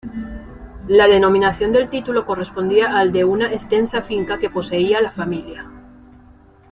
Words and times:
La 0.87 1.07
denominación 1.07 1.71
del 1.71 1.87
título 1.87 2.25
correspondía 2.25 2.97
al 2.97 3.11
de 3.11 3.23
una 3.23 3.51
extensa 3.51 4.01
finca 4.01 4.39
que 4.39 4.49
poseía 4.49 4.99
la 4.99 5.11
familia. 5.11 5.63